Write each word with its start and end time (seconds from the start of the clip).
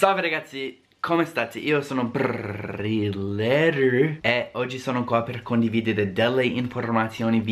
Salve 0.00 0.22
ragazzi, 0.22 0.80
come 0.98 1.26
state? 1.26 1.58
Io 1.58 1.82
sono 1.82 2.04
Briller 2.04 3.76
e 4.22 4.48
oggi 4.52 4.78
sono 4.78 5.04
qua 5.04 5.22
per 5.22 5.42
condividere 5.42 6.14
delle 6.14 6.46
informazioni, 6.46 7.42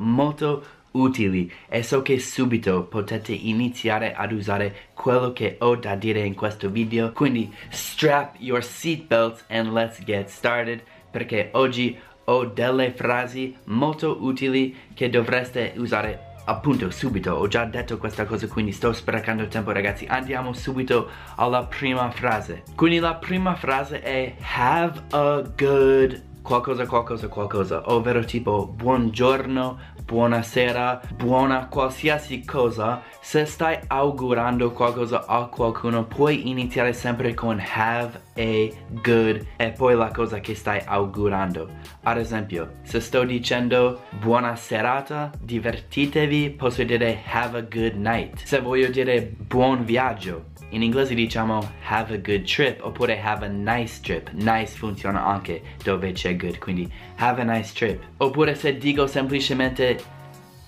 molto 0.00 0.64
utili. 0.90 1.48
E 1.68 1.84
so 1.84 2.02
che 2.02 2.18
subito 2.18 2.82
potete 2.86 3.30
iniziare 3.30 4.14
ad 4.14 4.32
usare 4.32 4.88
quello 4.94 5.32
che 5.32 5.58
ho 5.60 5.76
da 5.76 5.94
dire 5.94 6.24
in 6.24 6.34
questo 6.34 6.70
video. 6.70 7.12
Quindi 7.12 7.48
strap 7.68 8.34
your 8.38 8.64
seatbelts 8.64 9.44
and 9.48 9.70
let's 9.72 10.02
get 10.02 10.26
started 10.26 10.82
perché 11.08 11.50
oggi 11.52 11.96
ho 12.24 12.46
delle 12.46 12.90
frasi 12.90 13.56
molto 13.66 14.16
utili 14.24 14.74
che 14.92 15.08
dovreste 15.08 15.74
usare 15.76 16.31
appunto 16.44 16.90
subito 16.90 17.32
ho 17.32 17.46
già 17.46 17.64
detto 17.64 17.98
questa 17.98 18.24
cosa 18.24 18.46
quindi 18.48 18.72
sto 18.72 18.92
sprecando 18.92 19.46
tempo 19.48 19.70
ragazzi. 19.72 20.06
Andiamo 20.06 20.52
subito 20.52 21.08
alla 21.36 21.64
prima 21.64 22.10
frase. 22.10 22.62
Quindi 22.74 22.98
la 22.98 23.14
prima 23.14 23.54
frase 23.54 24.00
è 24.00 24.34
have 24.40 25.02
a 25.10 25.42
good 25.56 26.30
qualcosa 26.42 26.86
qualcosa 26.86 27.28
qualcosa 27.28 27.82
ovvero 27.92 28.24
tipo 28.24 28.66
buongiorno 28.66 29.78
buonasera, 30.04 31.00
buona 31.14 31.68
qualsiasi 31.68 32.44
cosa, 32.44 33.02
se 33.20 33.44
stai 33.46 33.78
augurando 33.86 34.70
qualcosa 34.72 35.24
a 35.26 35.46
qualcuno 35.46 36.04
puoi 36.04 36.48
iniziare 36.48 36.92
sempre 36.92 37.34
con 37.34 37.62
have 37.74 38.20
a 38.36 38.74
good 39.02 39.46
e 39.56 39.70
poi 39.70 39.94
la 39.94 40.10
cosa 40.10 40.40
che 40.40 40.54
stai 40.54 40.82
augurando. 40.84 41.70
Ad 42.02 42.18
esempio, 42.18 42.74
se 42.82 43.00
sto 43.00 43.24
dicendo 43.24 44.02
buona 44.20 44.56
serata, 44.56 45.30
divertitevi, 45.40 46.50
posso 46.50 46.82
dire 46.82 47.22
have 47.30 47.58
a 47.58 47.62
good 47.62 47.94
night. 47.94 48.42
Se 48.44 48.60
voglio 48.60 48.88
dire 48.88 49.22
buon 49.22 49.84
viaggio, 49.84 50.50
in 50.72 50.82
inglese 50.82 51.14
diciamo 51.14 51.72
have 51.88 52.14
a 52.14 52.18
good 52.18 52.44
trip 52.44 52.82
oppure 52.82 53.20
have 53.20 53.44
a 53.44 53.48
nice 53.48 54.00
trip. 54.00 54.30
Nice 54.32 54.76
funziona 54.76 55.24
anche 55.24 55.62
dove 55.82 56.12
c'è 56.12 56.36
good, 56.36 56.58
quindi 56.58 56.90
have 57.16 57.40
a 57.40 57.44
nice 57.44 57.72
trip. 57.74 58.02
Oppure 58.18 58.54
se 58.54 58.76
dico 58.76 59.06
semplicemente 59.06 59.98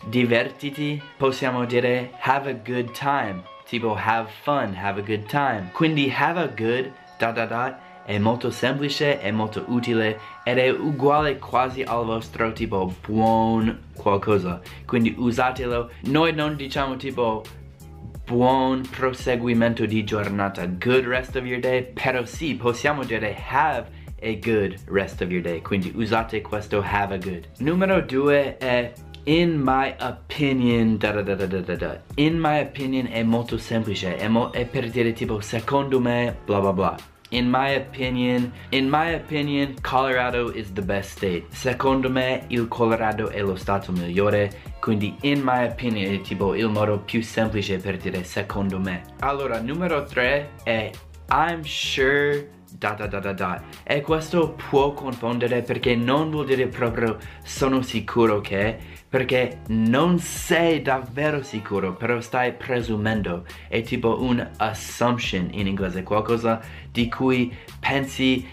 divertiti, 0.06 1.01
possiamo 1.17 1.64
dire 1.64 2.11
have 2.20 2.51
a 2.51 2.55
good 2.55 2.91
time. 2.92 3.42
Tipo 3.67 3.95
have 3.95 4.31
fun, 4.42 4.75
have 4.75 5.01
a 5.01 5.05
good 5.05 5.27
time. 5.27 5.70
Quindi 5.73 6.12
have 6.14 6.41
a 6.41 6.47
good 6.47 6.92
da 7.19 7.33
da 7.33 7.47
da 7.47 7.79
è 8.05 8.19
molto 8.19 8.51
semplice, 8.51 9.19
è 9.19 9.31
molto 9.31 9.64
utile 9.69 10.20
ed 10.45 10.59
è 10.59 10.69
uguale 10.69 11.39
quasi 11.39 11.83
al 11.83 12.05
vostro 12.05 12.53
tipo 12.53 12.92
buon 13.07 13.81
qualcosa. 13.95 14.61
Quindi 14.84 15.14
usatelo. 15.17 15.91
Noi 16.03 16.34
non 16.34 16.55
diciamo 16.57 16.97
tipo 16.97 17.42
buon 18.25 18.83
proseguimento 18.91 19.86
di 19.86 20.05
giornata, 20.05 20.67
good 20.67 21.05
rest 21.05 21.36
of 21.36 21.44
your 21.44 21.61
day, 21.61 21.83
però 21.92 22.25
sì, 22.25 22.55
possiamo 22.55 23.05
dire 23.05 23.36
have 23.48 23.86
a 24.22 24.34
good 24.36 24.77
rest 24.86 25.20
of 25.20 25.30
your 25.30 25.42
day, 25.42 25.61
quindi 25.61 25.92
usate 25.94 26.41
questo 26.41 26.83
have 26.83 27.14
a 27.14 27.19
good. 27.19 27.47
Numero 27.58 28.00
due 28.00 28.56
è 28.56 28.92
in 29.25 29.61
my 29.62 29.95
opinion 30.00 30.98
da 30.98 31.12
da 31.12 31.22
da 31.22 31.47
da 31.47 31.61
da 31.61 31.77
da 31.77 32.00
in 32.17 32.39
my 32.39 32.61
opinion 32.61 33.06
è 33.11 33.22
molto 33.22 33.56
semplice. 33.58 34.17
È, 34.17 34.28
mo 34.28 34.50
è 34.50 34.67
per 34.67 34.91
dire 34.91 35.12
tipo 35.12 35.41
secondo 35.41 36.00
me 36.00 36.36
bla 36.45 36.61
bla 36.61 36.72
bla 36.72 36.97
In 37.35 37.51
my 37.51 37.71
opinion, 37.71 38.53
in 38.71 38.89
my 38.89 39.17
opinion, 39.17 39.75
Colorado 39.83 40.53
is 40.53 40.73
the 40.73 40.81
best 40.81 41.17
state. 41.17 41.45
Secondo 41.51 42.09
me 42.09 42.45
il 42.51 42.69
Colorado 42.69 43.29
è 43.29 43.43
lo 43.43 43.57
stato 43.57 43.91
migliore, 43.91 44.53
quindi 44.79 45.17
in 45.23 45.43
my 45.43 45.67
opinion 45.67 46.15
è 46.15 46.21
tipo 46.21 46.55
il 46.55 46.69
modo 46.69 47.01
più 47.01 47.25
semplice 47.25 47.79
per 47.79 47.97
dire 47.97 48.23
secondo 48.23 48.79
me. 48.79 49.03
Allora, 49.19 49.61
numero 49.61 50.05
3 50.05 50.51
è 50.63 50.93
I'm 51.29 51.65
sure 51.65 52.49
da 52.85 52.93
da 52.93 53.07
da 53.07 53.19
da 53.19 53.33
da. 53.33 53.63
E 53.83 54.03
questo 54.03 54.51
può 54.69 54.93
confondere 54.93 55.63
perché 55.63 55.97
non 55.97 56.31
vuol 56.31 56.45
dire 56.45 56.67
proprio 56.67 57.17
sono 57.43 57.81
sicuro 57.81 58.42
che 58.42 58.77
perché 59.08 59.61
non 59.69 60.19
sei 60.19 60.83
davvero 60.83 61.42
sicuro 61.42 61.95
però 61.95 62.20
stai 62.20 62.53
presumendo. 62.53 63.47
È 63.69 63.81
tipo 63.83 64.23
un 64.23 64.47
assumption 64.58 65.48
in 65.53 65.67
inglese 65.67 66.03
qualcosa 66.03 66.61
di 66.91 67.08
cui 67.08 67.57
pensi 67.81 68.47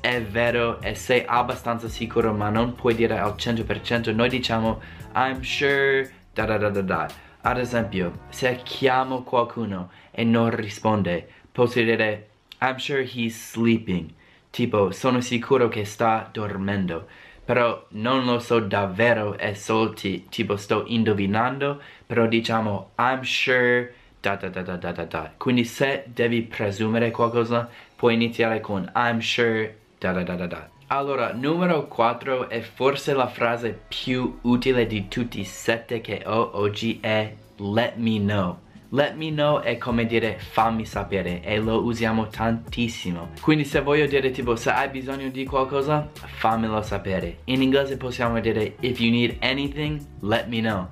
è 0.00 0.20
vero 0.20 0.82
e 0.82 0.94
sei 0.94 1.22
abbastanza 1.26 1.88
sicuro 1.88 2.34
ma 2.34 2.50
non 2.50 2.74
puoi 2.74 2.94
dire 2.94 3.18
al 3.18 3.34
100% 3.36 4.14
noi 4.14 4.28
diciamo 4.28 4.80
I'm 5.14 5.40
sure 5.40 6.10
da 6.34 6.44
da 6.44 6.58
da 6.58 6.68
da 6.68 6.82
da. 6.82 7.08
Ad 7.40 7.58
esempio 7.58 8.24
se 8.28 8.60
chiamo 8.62 9.22
qualcuno 9.22 9.90
e 10.10 10.24
non 10.24 10.50
risponde 10.54 11.26
posso 11.50 11.80
dire 11.80 12.28
I'm 12.60 12.78
sure 12.78 13.02
he's 13.02 13.36
sleeping. 13.36 14.12
Tipo, 14.50 14.90
sono 14.90 15.20
sicuro 15.20 15.68
che 15.68 15.84
sta 15.84 16.28
dormendo. 16.32 17.06
Però 17.44 17.86
non 17.90 18.24
lo 18.24 18.40
so 18.40 18.60
davvero, 18.60 19.38
è 19.38 19.54
solo 19.54 19.94
tipo 19.94 20.56
sto 20.56 20.84
indovinando. 20.86 21.80
Però 22.06 22.26
diciamo, 22.26 22.90
I'm 22.98 23.22
sure 23.22 23.94
da 24.20 24.36
da 24.36 24.48
da 24.48 24.62
da 24.62 24.92
da 24.92 25.04
da. 25.04 25.32
Quindi 25.36 25.64
se 25.64 26.04
devi 26.06 26.42
presumere 26.42 27.10
qualcosa, 27.10 27.68
puoi 27.96 28.14
iniziare 28.14 28.60
con 28.60 28.90
I'm 28.94 29.20
sure 29.20 29.76
da 29.98 30.12
da 30.12 30.22
da 30.22 30.34
da 30.34 30.46
da. 30.46 30.68
Allora, 30.88 31.32
numero 31.32 31.86
4 31.86 32.48
è 32.48 32.60
forse 32.60 33.12
la 33.12 33.28
frase 33.28 33.78
più 33.88 34.38
utile 34.42 34.86
di 34.86 35.08
tutti 35.08 35.40
i 35.40 35.44
sette 35.44 36.00
che 36.00 36.22
ho 36.24 36.50
oggi 36.54 36.98
è 37.00 37.34
let 37.56 37.96
me 37.96 38.18
know. 38.18 38.58
Let 38.90 39.16
me 39.16 39.30
know 39.30 39.60
è 39.60 39.76
come 39.76 40.06
dire 40.06 40.38
fammi 40.38 40.86
sapere 40.86 41.42
e 41.42 41.58
lo 41.58 41.82
usiamo 41.82 42.28
tantissimo. 42.28 43.32
Quindi 43.42 43.66
se 43.66 43.82
voglio 43.82 44.06
dire 44.06 44.30
tipo 44.30 44.56
se 44.56 44.70
hai 44.70 44.88
bisogno 44.88 45.28
di 45.28 45.44
qualcosa, 45.44 46.08
fammelo 46.14 46.80
sapere. 46.80 47.40
In 47.44 47.60
inglese 47.60 47.98
possiamo 47.98 48.40
dire 48.40 48.76
if 48.80 48.98
you 48.98 49.10
need 49.10 49.36
anything, 49.40 50.00
let 50.20 50.46
me 50.46 50.60
know. 50.60 50.88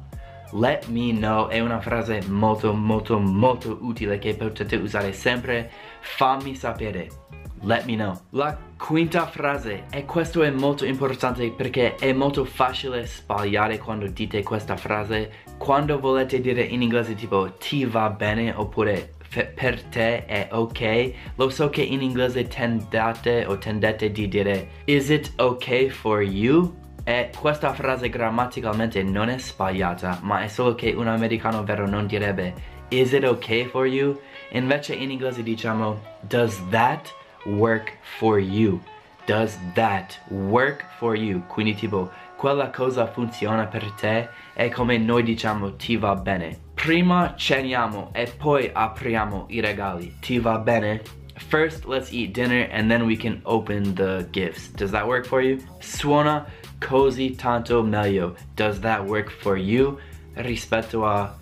Let 0.52 0.88
me 0.88 1.12
know 1.12 1.48
è 1.48 1.60
una 1.60 1.80
frase 1.80 2.20
molto 2.28 2.74
molto 2.74 3.18
molto 3.18 3.78
utile 3.80 4.18
che 4.18 4.34
potete 4.34 4.76
usare 4.76 5.14
sempre. 5.14 5.70
Fammi 6.00 6.54
sapere. 6.54 7.08
Let 7.62 7.84
me 7.86 7.96
know. 7.96 8.18
La 8.30 8.56
quinta 8.76 9.26
frase, 9.26 9.84
e 9.90 10.04
questo 10.04 10.42
è 10.42 10.50
molto 10.50 10.84
importante 10.84 11.50
perché 11.50 11.96
è 11.96 12.12
molto 12.12 12.44
facile 12.44 13.06
sbagliare 13.06 13.78
quando 13.78 14.06
dite 14.06 14.42
questa 14.42 14.76
frase. 14.76 15.44
Quando 15.56 15.98
volete 15.98 16.40
dire 16.40 16.62
in 16.62 16.82
inglese 16.82 17.14
tipo 17.14 17.52
ti 17.52 17.84
va 17.84 18.10
bene 18.10 18.52
oppure 18.54 19.14
per 19.54 19.82
te 19.84 20.24
è 20.26 20.48
ok, 20.50 21.12
lo 21.36 21.48
so 21.48 21.68
che 21.68 21.82
in 21.82 22.02
inglese 22.02 22.46
tendate 22.46 23.44
o 23.46 23.58
tendete 23.58 24.10
di 24.10 24.28
dire 24.28 24.68
is 24.84 25.08
it 25.08 25.32
okay 25.36 25.88
for 25.88 26.22
you? 26.22 26.74
E 27.04 27.30
questa 27.36 27.72
frase 27.72 28.08
grammaticalmente 28.08 29.02
non 29.02 29.28
è 29.28 29.38
sbagliata, 29.38 30.18
ma 30.22 30.42
è 30.42 30.48
solo 30.48 30.74
che 30.74 30.90
un 30.92 31.06
americano 31.06 31.62
vero 31.64 31.86
non 31.86 32.06
direbbe 32.06 32.74
is 32.88 33.12
it 33.12 33.24
okay 33.24 33.64
for 33.64 33.86
you? 33.86 34.18
Invece 34.50 34.94
in 34.94 35.10
inglese 35.10 35.42
diciamo 35.42 36.00
does 36.20 36.62
that 36.70 37.12
work 37.46 37.92
for 38.18 38.38
you? 38.38 38.80
Does 39.26 39.56
that 39.74 40.18
work 40.30 40.84
for 40.98 41.16
you? 41.16 41.42
Quindi 41.48 41.74
tipo, 41.74 42.10
quella 42.36 42.70
cosa 42.70 43.06
funziona 43.06 43.66
per 43.66 43.90
te 43.92 44.28
e 44.54 44.70
come 44.70 44.98
noi 44.98 45.22
diciamo 45.22 45.76
ti 45.76 45.96
va 45.96 46.14
bene. 46.14 46.58
Prima 46.74 47.34
ceniamo 47.36 48.10
e 48.12 48.26
poi 48.26 48.70
apriamo 48.72 49.46
i 49.48 49.60
regali. 49.60 50.14
Ti 50.20 50.38
va 50.38 50.58
bene? 50.58 51.02
First, 51.48 51.86
let's 51.86 52.12
eat 52.12 52.32
dinner 52.32 52.68
and 52.70 52.88
then 52.88 53.04
we 53.04 53.16
can 53.16 53.40
open 53.44 53.94
the 53.94 54.26
gifts. 54.30 54.68
Does 54.68 54.90
that 54.90 55.06
work 55.06 55.26
for 55.26 55.42
you? 55.42 55.58
Suona 55.80 56.46
così 56.78 57.34
tanto 57.36 57.82
meglio. 57.82 58.34
Does 58.54 58.80
that 58.80 59.04
work 59.04 59.30
for 59.30 59.56
you? 59.56 59.98
Rispetto 60.34 61.04
a 61.04 61.34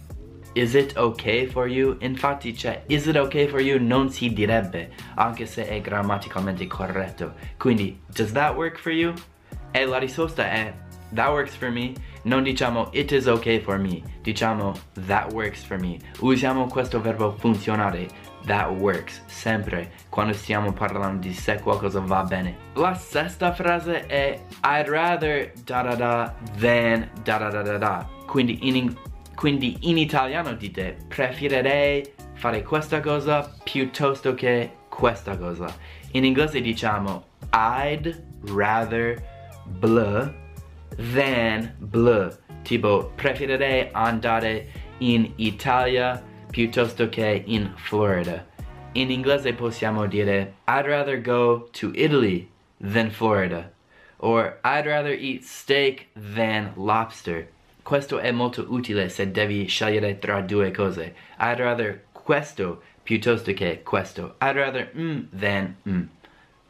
is 0.54 0.74
it 0.74 0.96
okay 0.96 1.46
for 1.46 1.68
you? 1.68 1.96
Infatti 2.00 2.52
c'è 2.52 2.84
is 2.86 3.06
it 3.06 3.16
okay 3.16 3.46
for 3.46 3.60
you 3.60 3.78
non 3.78 4.10
si 4.10 4.32
direbbe, 4.32 4.90
anche 5.16 5.46
se 5.46 5.66
è 5.66 5.80
grammaticalmente 5.80 6.66
corretto. 6.66 7.34
Quindi, 7.58 8.00
does 8.12 8.32
that 8.32 8.54
work 8.56 8.78
for 8.78 8.92
you? 8.92 9.12
E 9.72 9.84
la 9.84 9.98
risposta 9.98 10.44
è 10.48 10.72
that 11.12 11.30
works 11.30 11.54
for 11.54 11.70
me. 11.70 11.92
Non 12.22 12.42
diciamo 12.42 12.88
it 12.92 13.12
is 13.12 13.26
okay 13.26 13.60
for 13.60 13.78
me, 13.78 14.02
diciamo 14.22 14.74
that 15.06 15.32
works 15.32 15.62
for 15.62 15.78
me. 15.78 15.98
Usiamo 16.20 16.66
questo 16.66 17.00
verbo 17.00 17.34
funzionare, 17.38 18.08
that 18.46 18.70
works, 18.70 19.22
sempre, 19.26 19.90
quando 20.08 20.32
stiamo 20.32 20.72
parlando 20.72 21.20
di 21.26 21.34
se 21.34 21.58
qualcosa 21.58 22.00
va 22.00 22.22
bene. 22.22 22.56
La 22.74 22.94
sesta 22.94 23.52
frase 23.52 24.06
è 24.06 24.40
I'd 24.62 24.88
rather 24.88 25.52
da 25.64 25.82
da 25.82 25.94
da 25.94 26.34
than 26.58 27.10
da 27.22 27.38
da 27.38 27.50
da 27.50 27.62
da 27.62 27.78
da. 27.78 28.08
Quindi 28.26 28.66
in 28.66 28.76
inglese 28.76 29.13
quindi 29.34 29.76
in 29.82 29.98
italiano 29.98 30.54
dite 30.54 30.96
preferirei 31.08 32.12
fare 32.34 32.62
questa 32.62 33.00
cosa 33.00 33.54
piuttosto 33.62 34.34
che 34.34 34.72
questa 34.88 35.36
cosa. 35.36 35.66
In 36.12 36.24
inglese 36.24 36.60
diciamo 36.60 37.26
I'd 37.52 38.22
rather 38.48 39.22
blah 39.64 40.32
than 41.12 41.74
blah. 41.78 42.30
Tipo 42.62 43.12
preferirei 43.14 43.88
andare 43.92 44.68
in 44.98 45.32
Italia 45.36 46.22
piuttosto 46.50 47.08
che 47.08 47.42
in 47.46 47.72
Florida. 47.76 48.52
in 48.94 49.10
inglese 49.10 49.52
possiamo 49.54 50.06
dire 50.06 50.54
I'd 50.66 50.86
rather 50.86 51.20
go 51.20 51.68
to 51.72 51.92
Italy 51.94 52.48
than 52.78 53.10
Florida 53.10 53.72
or 54.18 54.58
I'd 54.64 54.86
rather 54.86 55.12
eat 55.12 55.44
steak 55.44 56.08
than 56.14 56.72
lobster. 56.76 57.48
Questo 57.84 58.18
è 58.18 58.30
molto 58.30 58.64
utile 58.70 59.10
se 59.10 59.30
devi 59.30 59.66
scegliere 59.66 60.18
tra 60.18 60.40
due 60.40 60.70
cose. 60.70 61.14
I'd 61.38 61.58
rather 61.58 62.04
questo 62.12 62.80
piuttosto 63.02 63.52
che 63.52 63.82
questo. 63.82 64.36
I'd 64.40 64.56
rather 64.56 64.90
mm 64.96 65.18
than 65.38 65.76
mm. 65.86 66.02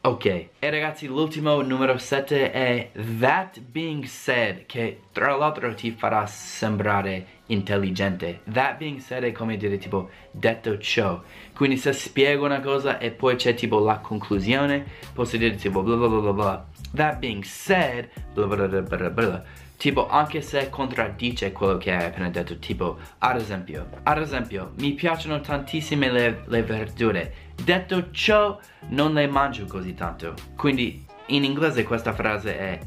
Ok, 0.06 0.24
e 0.58 0.70
ragazzi 0.70 1.06
l'ultimo 1.06 1.62
numero 1.62 1.96
7 1.96 2.50
è 2.50 2.90
That 3.20 3.60
being 3.60 4.04
said, 4.04 4.66
che 4.66 5.02
tra 5.12 5.36
l'altro 5.36 5.72
ti 5.72 5.92
farà 5.92 6.26
sembrare 6.26 7.26
intelligente. 7.46 8.40
That 8.52 8.76
being 8.76 8.98
said 8.98 9.22
è 9.22 9.30
come 9.30 9.56
dire 9.56 9.78
tipo 9.78 10.10
detto 10.32 10.78
ciò. 10.78 11.22
Quindi 11.54 11.76
se 11.76 11.92
spiego 11.92 12.44
una 12.44 12.60
cosa 12.60 12.98
e 12.98 13.12
poi 13.12 13.36
c'è 13.36 13.54
tipo 13.54 13.78
la 13.78 13.98
conclusione, 13.98 14.84
posso 15.14 15.36
dire 15.36 15.54
tipo 15.54 15.82
bla 15.82 15.94
bla 15.94 16.08
bla 16.08 16.32
bla. 16.32 16.66
That 16.92 17.18
being 17.18 17.44
said, 17.44 18.10
bla 18.34 18.46
bla 18.46 18.66
bla 18.66 18.82
bla 18.82 19.10
bla. 19.10 19.44
Tipo, 19.76 20.08
anche 20.08 20.40
se 20.40 20.70
contraddice 20.70 21.52
quello 21.52 21.76
che 21.76 21.92
hai 21.92 22.04
appena 22.06 22.30
detto, 22.30 22.58
tipo, 22.58 22.98
ad 23.18 23.36
esempio, 23.36 23.88
ad 24.04 24.18
esempio, 24.18 24.72
mi 24.78 24.92
piacciono 24.92 25.40
tantissime 25.40 26.10
le, 26.10 26.44
le 26.46 26.62
verdure. 26.62 27.34
Detto 27.62 28.10
ciò, 28.10 28.58
non 28.88 29.12
le 29.12 29.26
mangio 29.26 29.66
così 29.66 29.94
tanto. 29.94 30.34
Quindi, 30.56 31.04
in 31.26 31.44
inglese 31.44 31.84
questa 31.84 32.12
frase 32.12 32.58
è 32.58 32.80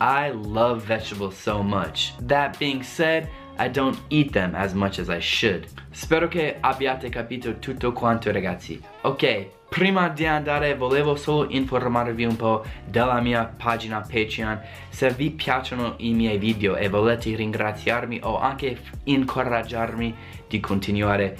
I 0.00 0.32
love 0.32 0.84
vegetables 0.84 1.40
so 1.40 1.62
much. 1.62 2.12
That 2.26 2.58
being 2.58 2.82
said, 2.82 3.28
I 3.62 3.68
don't 3.68 3.96
eat 4.08 4.32
them 4.32 4.56
as 4.56 4.72
much 4.72 4.98
as 4.98 5.08
I 5.08 5.20
should. 5.20 5.68
Spero 5.92 6.26
che 6.26 6.56
abbiate 6.58 7.08
capito 7.10 7.60
tutto 7.60 7.92
quanto 7.92 8.32
ragazzi. 8.32 8.82
Ok, 9.02 9.50
prima 9.68 10.08
di 10.08 10.26
andare 10.26 10.74
volevo 10.74 11.14
solo 11.14 11.48
informarvi 11.48 12.24
un 12.24 12.34
po' 12.34 12.64
della 12.84 13.20
mia 13.20 13.44
pagina 13.56 14.00
Patreon. 14.00 14.60
Se 14.88 15.10
vi 15.10 15.30
piacciono 15.30 15.94
i 15.98 16.12
miei 16.12 16.38
video 16.38 16.74
e 16.74 16.88
volete 16.88 17.36
ringraziarmi 17.36 18.18
o 18.24 18.40
anche 18.40 18.80
incoraggiarmi 19.04 20.12
di 20.48 20.58
continuare, 20.58 21.36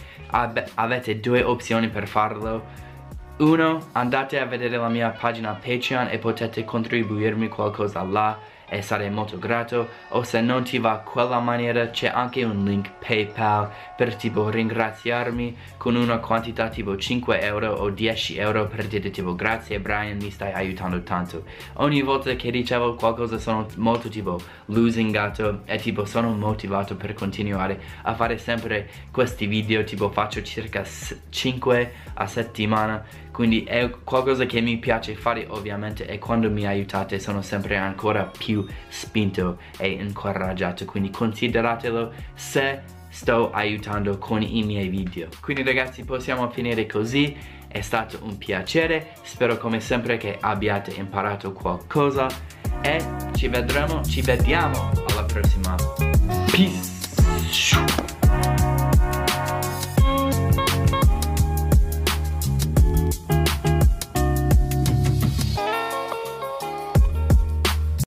avete 0.74 1.18
due 1.18 1.42
opzioni 1.42 1.88
per 1.88 2.06
farlo. 2.06 2.90
Uno, 3.38 3.88
andate 3.92 4.38
a 4.38 4.44
vedere 4.44 4.76
la 4.76 4.88
mia 4.88 5.10
pagina 5.10 5.54
Patreon 5.54 6.06
e 6.08 6.18
potete 6.18 6.62
contribuirmi 6.62 7.48
qualcosa 7.48 8.00
là 8.04 8.38
e 8.72 8.80
sarei 8.80 9.10
molto 9.10 9.38
grato 9.38 9.88
o 10.08 10.22
se 10.22 10.40
non 10.40 10.62
ti 10.62 10.78
va 10.78 10.96
quella 11.04 11.38
maniera 11.40 11.90
c'è 11.90 12.08
anche 12.08 12.42
un 12.42 12.64
link 12.64 12.90
paypal 13.06 13.70
per 13.94 14.14
tipo 14.14 14.48
ringraziarmi 14.48 15.54
con 15.76 15.94
una 15.94 16.16
quantità 16.16 16.70
tipo 16.70 16.96
5 16.96 17.40
euro 17.42 17.72
o 17.72 17.90
10 17.90 18.38
euro 18.38 18.66
per 18.66 18.86
dire 18.86 19.10
tipo 19.10 19.34
grazie 19.34 19.78
Brian 19.78 20.16
mi 20.16 20.30
stai 20.30 20.52
aiutando 20.52 21.02
tanto 21.02 21.44
ogni 21.74 22.00
volta 22.00 22.34
che 22.34 22.48
ricevo 22.48 22.94
qualcosa 22.94 23.36
sono 23.36 23.66
molto 23.76 24.08
tipo 24.08 24.40
lusingato 24.66 25.60
e 25.66 25.76
tipo 25.76 26.06
sono 26.06 26.32
motivato 26.32 26.96
per 26.96 27.12
continuare 27.12 27.78
a 28.04 28.14
fare 28.14 28.38
sempre 28.38 28.88
questi 29.10 29.44
video 29.44 29.84
tipo 29.84 30.10
faccio 30.10 30.42
circa 30.42 30.82
5 31.28 31.92
a 32.14 32.26
settimana. 32.26 33.04
Quindi 33.32 33.64
è 33.64 33.88
qualcosa 34.04 34.44
che 34.44 34.60
mi 34.60 34.76
piace 34.76 35.14
fare 35.14 35.46
ovviamente 35.48 36.06
e 36.06 36.18
quando 36.18 36.50
mi 36.50 36.66
aiutate 36.66 37.18
sono 37.18 37.40
sempre 37.40 37.76
ancora 37.76 38.30
spinto 38.88 39.58
e 39.78 39.90
incoraggiato 39.90 40.84
quindi 40.84 41.10
consideratelo 41.10 42.12
se 42.34 43.00
sto 43.12 43.50
aiutando 43.50 44.16
con 44.16 44.42
i 44.42 44.62
miei 44.62 44.88
video. 44.88 45.28
Quindi 45.40 45.62
ragazzi 45.62 46.02
possiamo 46.04 46.48
finire 46.50 46.86
così. 46.86 47.36
È 47.68 47.80
stato 47.80 48.18
un 48.22 48.38
piacere. 48.38 49.12
Spero 49.22 49.58
come 49.58 49.80
sempre 49.80 50.16
che 50.16 50.38
abbiate 50.40 50.92
imparato 50.92 51.52
qualcosa 51.52 52.26
e 52.80 53.04
ci 53.34 53.48
vedremo 53.48 54.02
ci 54.02 54.22
vediamo 54.22 54.90
alla 55.08 55.24
prossima. 55.24 55.74
Peace 56.50 58.11